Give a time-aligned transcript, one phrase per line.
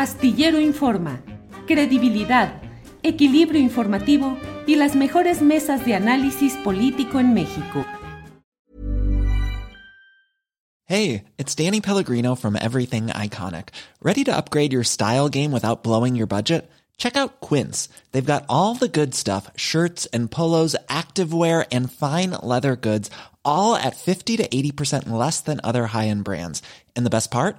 [0.00, 1.20] Astillero Informa,
[1.66, 2.62] credibilidad,
[3.02, 7.84] equilibrio informativo y las mejores mesas de análisis político en México.
[10.86, 13.68] Hey, it's Danny Pellegrino from Everything Iconic.
[14.02, 16.70] ¿Ready to upgrade your style game without blowing your budget?
[16.96, 17.90] Check out Quince.
[18.12, 23.10] They've got all the good stuff shirts and polos, activewear, and fine leather goods,
[23.44, 26.62] all at 50 to 80% less than other high end brands.
[26.96, 27.58] And the best part?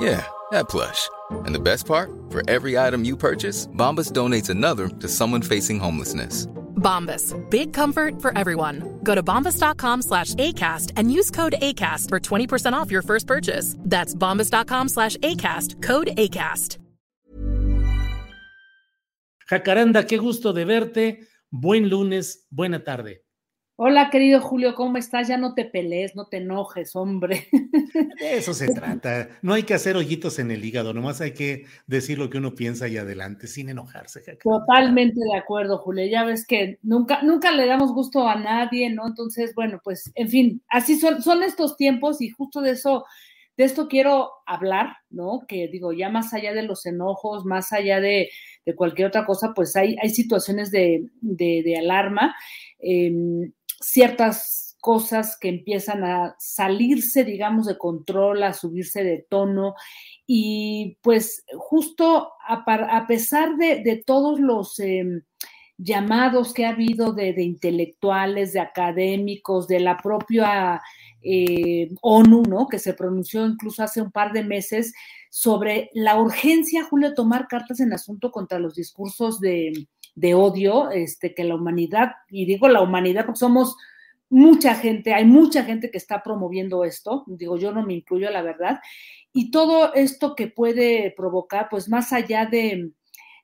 [0.00, 1.10] Yeah, that plush.
[1.44, 2.10] And the best part?
[2.30, 6.46] For every item you purchase, Bombas donates another to someone facing homelessness.
[6.80, 7.34] Bombas.
[7.50, 8.98] Big comfort for everyone.
[9.04, 13.76] Go to bombas.com slash ACAST and use code ACAST for 20% off your first purchase.
[13.80, 15.82] That's bombas.com slash ACAST.
[15.82, 16.78] Code ACAST.
[19.50, 21.20] Jacaranda, qué gusto de verte.
[21.50, 23.24] Buen lunes, buena tarde.
[23.82, 25.26] Hola, querido Julio, ¿cómo estás?
[25.26, 27.46] Ya no te pelees, no te enojes, hombre.
[28.20, 29.30] De eso se trata.
[29.40, 32.54] No hay que hacer hoyitos en el hígado, nomás hay que decir lo que uno
[32.54, 34.20] piensa y adelante, sin enojarse.
[34.44, 36.04] Totalmente de acuerdo, Julio.
[36.04, 39.06] Ya ves que nunca, nunca le damos gusto a nadie, ¿no?
[39.06, 43.06] Entonces, bueno, pues, en fin, así son, son estos tiempos y justo de eso,
[43.56, 45.46] de esto quiero hablar, ¿no?
[45.48, 48.28] Que digo, ya más allá de los enojos, más allá de,
[48.66, 52.36] de cualquier otra cosa, pues hay, hay situaciones de, de, de alarma.
[52.82, 53.50] Eh,
[53.80, 59.74] ciertas cosas que empiezan a salirse, digamos, de control, a subirse de tono.
[60.26, 65.22] Y pues justo a, pesar de, todos los eh,
[65.76, 70.80] llamados que ha habido de, intelectuales, de académicos, de la propia
[71.22, 72.66] eh, ONU, ¿no?
[72.66, 74.94] Que se pronunció incluso hace un par de meses
[75.30, 79.72] sobre la urgencia, Julio, tomar cartas en asunto contra los discursos de,
[80.20, 83.76] de odio, este, que la humanidad, y digo la humanidad porque somos
[84.28, 88.42] mucha gente, hay mucha gente que está promoviendo esto, digo yo no me incluyo, la
[88.42, 88.80] verdad,
[89.32, 92.90] y todo esto que puede provocar, pues más allá de,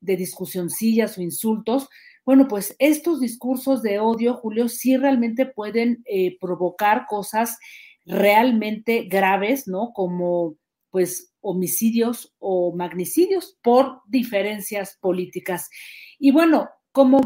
[0.00, 1.88] de discusioncillas o insultos,
[2.26, 7.58] bueno, pues estos discursos de odio, Julio, sí realmente pueden eh, provocar cosas
[8.04, 9.92] realmente graves, ¿no?
[9.94, 10.56] Como
[10.90, 15.70] pues homicidios o magnicidios por diferencias políticas.
[16.18, 17.20] Y bueno, como...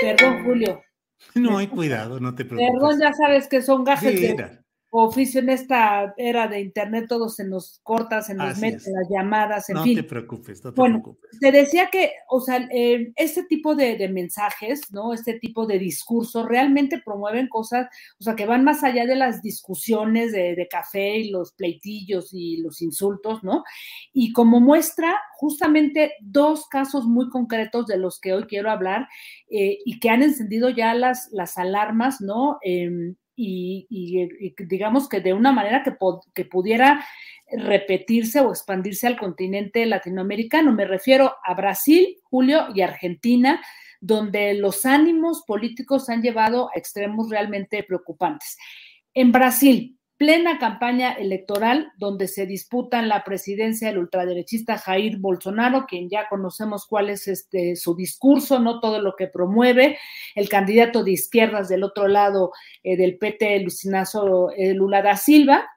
[0.00, 0.82] Perdón, Julio.
[1.34, 2.72] No hay cuidado, no te preocupes.
[2.72, 4.63] Perdón, ya sabes que son gajes de
[5.02, 9.68] oficio en esta era de internet, todo se nos corta, se nos mete las llamadas,
[9.68, 9.96] en no fin.
[9.96, 11.40] No te preocupes, no te bueno, preocupes.
[11.40, 15.12] Te decía que, o sea, eh, este tipo de, de, mensajes, ¿no?
[15.12, 17.88] Este tipo de discursos realmente promueven cosas,
[18.20, 22.32] o sea, que van más allá de las discusiones de, de café y los pleitillos
[22.32, 23.64] y los insultos, ¿no?
[24.12, 29.08] Y como muestra justamente dos casos muy concretos de los que hoy quiero hablar
[29.50, 32.58] eh, y que han encendido ya las, las alarmas, ¿no?
[32.64, 37.04] Eh, y, y, digamos que de una manera que, pudiera
[37.50, 40.72] repetirse o expandirse al continente latinoamericano.
[40.72, 43.62] Me refiero a Brasil, Julio, y Argentina,
[44.00, 48.56] donde los ánimos políticos han llevado a extremos realmente preocupantes.
[49.14, 56.08] En Brasil, plena campaña electoral donde se disputan la presidencia del ultraderechista Jair Bolsonaro, quien
[56.08, 59.98] ya conocemos cuál es este, su discurso, no todo lo que promueve,
[60.34, 62.52] el candidato de izquierdas del otro lado
[62.82, 65.68] eh, del PT, Lucinazo eh, Lula da Silva.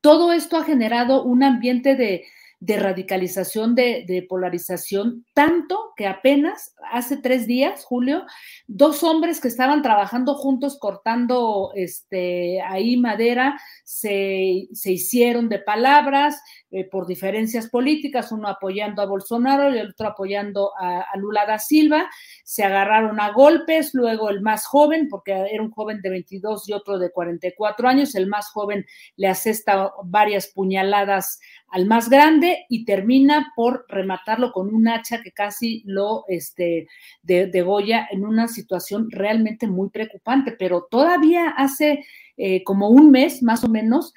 [0.00, 2.24] Todo esto ha generado un ambiente de,
[2.58, 8.24] de radicalización, de, polarización, tanto que apenas hace tres días, Julio,
[8.66, 16.40] dos hombres que estaban trabajando juntos cortando este, ahí madera, se, se hicieron de palabras
[16.70, 21.44] eh, por diferencias políticas, uno apoyando a Bolsonaro y el otro apoyando a, a, Lula
[21.46, 22.08] da Silva,
[22.42, 26.72] se agarraron a golpes, luego el más joven, porque era un joven de 22 y
[26.72, 28.86] otro de 44 años, el más joven
[29.16, 31.38] le asesta varias puñaladas
[31.68, 36.88] al más grande y termina por rematarlo con un hacha que casi lo este,
[37.22, 40.52] de, degolla en una situación realmente muy preocupante.
[40.52, 42.04] Pero todavía hace
[42.36, 44.12] eh, como un mes más o menos,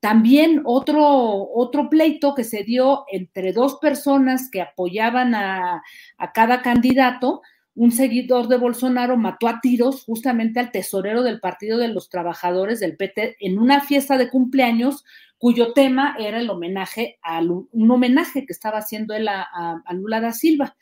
[0.00, 5.82] también otro, otro pleito que se dio entre dos personas que apoyaban a,
[6.18, 7.42] a cada candidato,
[7.76, 12.80] un seguidor de Bolsonaro mató a tiros justamente al tesorero del Partido de los Trabajadores
[12.80, 15.04] del PT en una fiesta de cumpleaños
[15.38, 19.42] cuyo tema era el homenaje a un homenaje que estaba haciendo él a,
[19.84, 20.76] a Lula da Silva.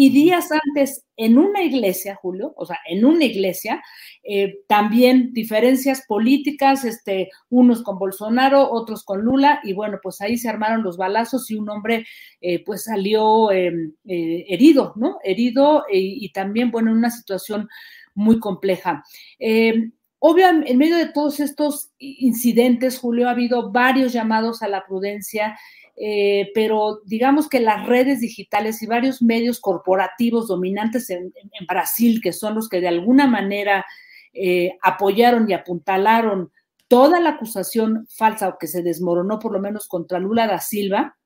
[0.00, 3.82] Y días antes, en una iglesia, Julio, o sea, en una iglesia,
[4.22, 10.38] eh, también diferencias políticas, este, unos con Bolsonaro, otros con Lula, y bueno, pues ahí
[10.38, 12.06] se armaron los balazos y un hombre
[12.40, 15.18] eh, pues salió em, eh, herido, ¿no?
[15.24, 17.68] Herido y también, bueno, en una situación
[18.14, 19.02] muy compleja.
[19.40, 24.84] Em, Obviamente, en medio de todos estos incidentes, Julio, ha habido varios llamados a la
[24.84, 25.56] prudencia
[26.00, 31.32] eh, pero digamos que las redes digitales y varios medios corporativos dominantes en,
[31.66, 33.84] Brasil, que son los que de alguna manera
[34.32, 36.52] eh, apoyaron y apuntalaron
[36.86, 41.16] toda la acusación falsa o que se desmoronó por lo menos contra Lula da Silva,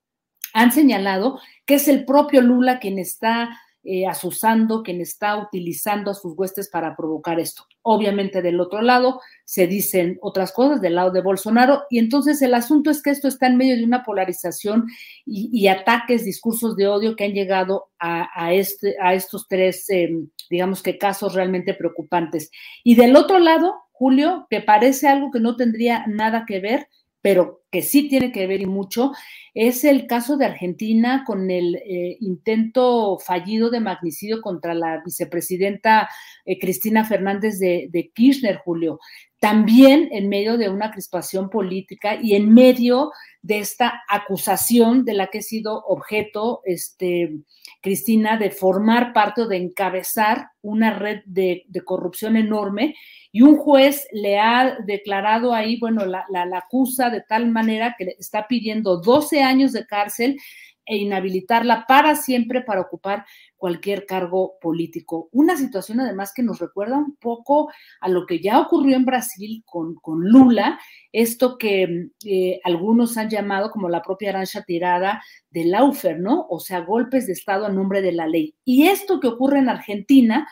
[0.53, 3.49] han señalado que es el propio Lula quien está
[3.85, 7.65] eh, asusando, quien está utilizando a sus huestes para provocar esto.
[7.81, 12.53] Obviamente del otro lado se dicen otras cosas, del lado de Bolsonaro, y entonces el
[12.53, 14.85] asunto es que esto está en medio de una polarización
[15.25, 20.81] y, ataques, discursos de odio que han llegado a, este, a estos tres, em, digamos
[20.81, 22.51] que casos realmente preocupantes.
[22.85, 26.87] Y del otro lado, Julio, que parece algo que no tendría nada que ver,
[27.21, 29.13] pero que sí tiene que ver y mucho,
[29.55, 36.07] es el caso de Argentina con el eh, intento fallido de magnicidio contra la vicepresidenta
[36.45, 38.99] eh, Cristina Fernández de, de, Kirchner, Julio.
[39.43, 43.11] También en medio de una crispación política y en medio
[43.41, 47.39] de esta acusación de la que ha sido objeto este,
[47.81, 52.95] Cristina de formar parte o de encabezar una red de, corrupción enorme.
[53.33, 57.95] Y un juez le ha declarado ahí, bueno, la, la, la, acusa de tal manera
[57.97, 60.39] que está pidiendo 12 años de cárcel
[60.85, 63.25] e inhabilitarla para siempre para ocupar
[63.55, 65.29] cualquier cargo político.
[65.31, 67.71] Una situación además que nos recuerda un poco
[68.01, 70.79] a lo que ya ocurrió en Brasil con, con Lula,
[71.11, 76.45] esto que eh, algunos han llamado como la propia arancha tirada de Laufer, ¿no?
[76.49, 78.55] O sea, golpes de Estado a nombre de la ley.
[78.65, 80.47] Y esto que ocurre en Argentina,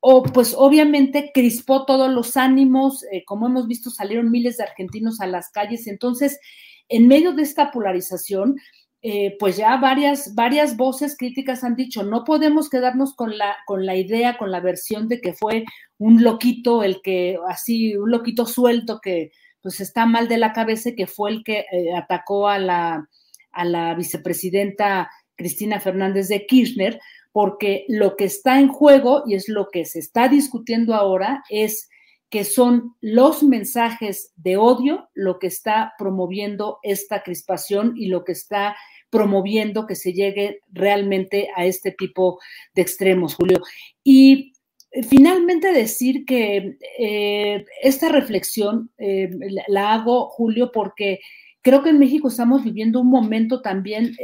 [0.00, 5.20] o pues obviamente crispó todos los ánimos, eh, como hemos visto, salieron miles de argentinos
[5.20, 5.86] a las calles.
[5.86, 6.40] Entonces,
[6.88, 8.56] en medio de esta polarización,
[9.00, 13.86] eh, pues ya varias, varias voces críticas han dicho, no podemos quedarnos con la, con
[13.86, 15.64] la idea, con la versión de que fue
[15.98, 19.30] un loquito, el que, así, un loquito suelto que
[19.60, 23.08] pues está mal de la cabeza, que fue el que eh, atacó a la,
[23.52, 26.98] a la vicepresidenta Cristina Fernández de Kirchner,
[27.32, 31.88] porque lo que está en juego y es lo que se está discutiendo ahora es
[32.30, 38.32] que son los mensajes de odio lo que está promoviendo esta crispación y lo que
[38.32, 38.76] está
[39.10, 42.38] promoviendo que se llegue realmente a este tipo
[42.74, 43.58] de extremos, Julio.
[44.04, 44.52] Y
[44.90, 49.30] eh, finalmente decir que eh, esta reflexión eh,
[49.68, 51.20] la hago, Julio, porque
[51.62, 54.14] creo que en México estamos viviendo un momento también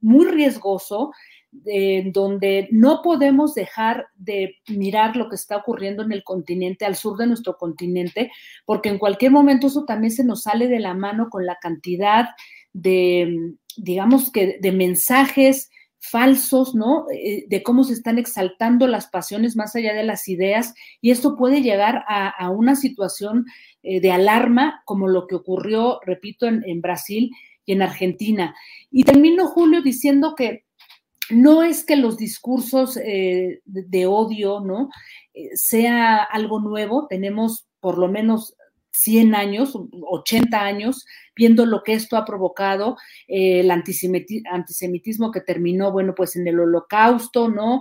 [0.00, 1.12] muy riesgoso
[2.12, 7.16] donde no podemos dejar de mirar lo que está ocurriendo en el continente, al sur
[7.16, 8.30] de nuestro continente,
[8.64, 12.30] porque en cualquier momento eso también se nos sale de la mano con la cantidad
[12.72, 17.06] de, digamos que, de mensajes falsos, ¿no?
[17.10, 21.34] Eh, de cómo se están exaltando las pasiones más allá de las ideas y esto
[21.34, 23.46] puede llegar a, una situación
[23.82, 27.30] eh, de alarma como lo que ocurrió, repito, en, en Brasil
[27.64, 28.54] y en Argentina.
[28.90, 30.63] Y termino, Julio, diciendo que
[31.30, 34.90] no es que los discursos eh, de, odio, ¿no?
[35.32, 38.54] Eh, sea algo nuevo, tenemos por lo menos
[38.92, 42.96] 100 años, 80 años, viendo lo que esto ha provocado,
[43.26, 47.80] eh, el antisemitismo que terminó, bueno, pues en el holocausto, ¿no?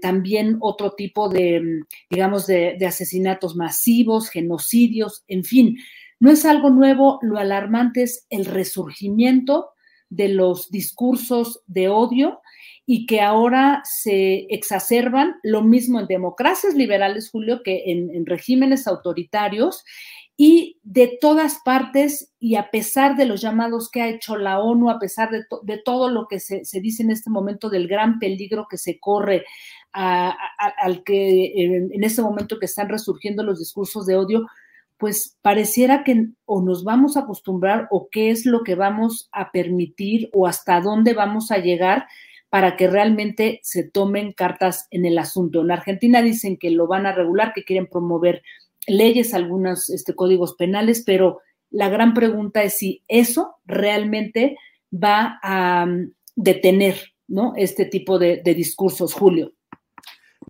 [0.00, 5.76] también otro tipo de, digamos, de, de asesinatos masivos, genocidios, en fin,
[6.20, 9.70] no es algo nuevo, lo alarmante es el resurgimiento
[10.08, 12.39] de los discursos de odio
[12.92, 19.84] y que ahora se exacerban, lo mismo en democracias liberales, Julio, que en, regímenes autoritarios,
[20.36, 24.90] y de todas partes, y a pesar de los llamados que ha hecho la ONU,
[24.90, 28.76] a pesar de, todo lo que se, dice en este momento del gran peligro que
[28.76, 29.44] se corre
[29.92, 34.48] al que en, en este momento que están resurgiendo los discursos de odio,
[34.98, 39.52] pues pareciera que o nos vamos a acostumbrar o qué es lo que vamos a
[39.52, 42.08] permitir o hasta dónde vamos a llegar
[42.50, 45.62] para que realmente se tomen cartas en el asunto.
[45.62, 48.42] En Argentina dicen que lo van a regular, que quieren promover
[48.86, 51.40] leyes, algunos este, códigos penales, pero
[51.70, 54.56] la gran pregunta es si eso realmente
[54.92, 56.96] va a mm, detener
[57.28, 57.52] ¿no?
[57.56, 59.52] este tipo de, de discursos, Julio.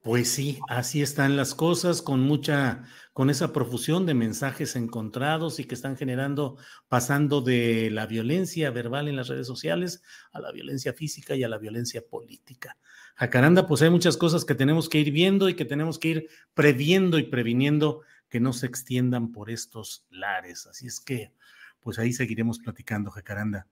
[0.02, 5.64] Pues sí, así están las cosas, con mucha con esa profusión de mensajes encontrados y
[5.64, 6.56] que están generando,
[6.88, 10.02] pasando de la violencia verbal en las redes sociales
[10.32, 12.78] a la violencia física y a la violencia política.
[13.16, 16.28] Jacaranda, pues hay muchas cosas que tenemos que ir viendo y que tenemos que ir
[16.54, 20.66] previendo y previniendo que no se extiendan por estos lares.
[20.66, 21.34] Así es que,
[21.80, 23.66] pues ahí seguiremos platicando, Jacaranda.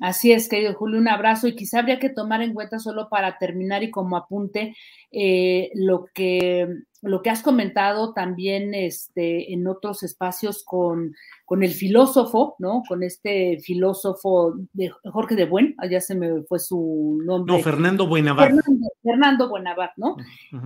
[0.00, 3.38] Así es, querido Julio, un abrazo y quizá habría que tomar en cuenta solo para
[3.38, 4.76] terminar y como apunte
[5.10, 6.68] eh, lo, que,
[7.00, 11.14] lo que has comentado también este, en otros espacios con,
[11.46, 12.82] con el filósofo, ¿no?
[12.86, 17.56] Con este filósofo de Jorge de Buen, allá se me fue su nombre.
[17.56, 18.48] No, Fernando Buenavar.
[18.48, 20.16] Fernando, Fernando Buenavar, ¿no?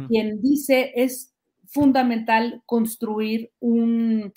[0.08, 1.32] Quien dice es
[1.68, 4.32] fundamental construir un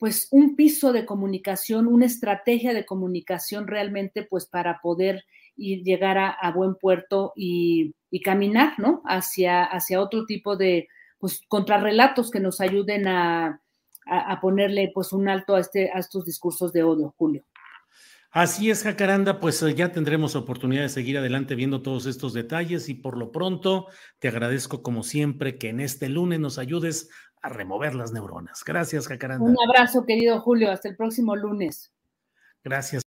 [0.00, 5.26] pues un piso de comunicación, una estrategia de comunicación realmente pues para poder
[5.56, 9.02] ir, llegar a, buen puerto y, caminar, ¿no?
[9.04, 10.88] Hacia, hacia otro tipo de
[11.18, 13.60] pues contrarrelatos que nos ayuden a,
[14.40, 17.44] ponerle pues un alto a, este, a estos discursos de odio, Julio.
[18.32, 22.88] Así es, Jacaranda, pues eh, ya tendremos oportunidad de seguir adelante viendo todos estos detalles
[22.88, 23.88] y por lo pronto
[24.20, 27.10] te agradezco como siempre que en este lunes nos ayudes
[27.42, 28.62] a remover las neuronas.
[28.64, 29.44] Gracias, Jacaranda.
[29.44, 30.70] Un abrazo, querido Julio.
[30.70, 31.90] Hasta el próximo lunes.
[32.64, 33.02] Gracias.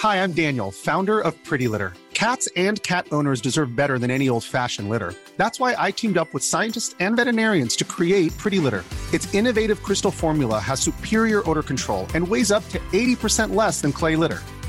[0.00, 1.92] Hi, I'm Daniel, founder of Pretty Litter.
[2.14, 5.14] Cats and cat owners deserve better than any old-fashioned litter.
[5.36, 8.84] That's why I teamed up with scientists and veterinarians to create Pretty Litter.
[9.12, 13.92] Its innovative crystal formula has superior odor control and weighs up to 80% less than
[13.92, 14.40] clay litter.